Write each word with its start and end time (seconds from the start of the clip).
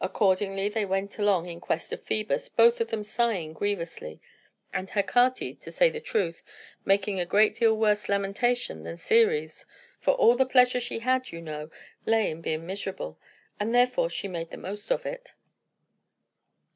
Accordingly, 0.00 0.68
they 0.68 0.84
went 0.84 1.18
along 1.18 1.48
in 1.48 1.60
quest 1.60 1.92
of 1.92 2.04
Phœbus, 2.04 2.48
both 2.54 2.80
of 2.80 2.90
them 2.92 3.02
sighing 3.02 3.52
grievously, 3.54 4.20
and 4.72 4.88
Hecate, 4.88 5.60
to 5.60 5.70
say 5.72 5.90
the 5.90 5.98
truth, 5.98 6.44
making 6.84 7.18
a 7.18 7.26
great 7.26 7.56
deal 7.56 7.76
worse 7.76 8.08
lamentation 8.08 8.84
than 8.84 8.98
Ceres; 8.98 9.66
for 9.98 10.14
all 10.14 10.36
the 10.36 10.46
pleasure 10.46 10.78
she 10.78 11.00
had, 11.00 11.32
you 11.32 11.42
know, 11.42 11.70
lay 12.06 12.30
in 12.30 12.40
being 12.40 12.64
miserable, 12.66 13.18
and 13.58 13.74
therefore 13.74 14.08
she 14.08 14.28
made 14.28 14.50
the 14.50 14.56
most 14.56 14.92
of 14.92 15.04
it. 15.04 15.34